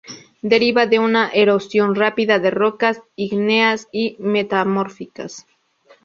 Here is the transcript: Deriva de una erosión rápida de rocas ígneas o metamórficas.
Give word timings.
Deriva 0.41 0.87
de 0.87 0.97
una 0.97 1.29
erosión 1.29 1.93
rápida 1.93 2.39
de 2.39 2.49
rocas 2.49 3.03
ígneas 3.15 3.87
o 3.93 4.17
metamórficas. 4.23 5.45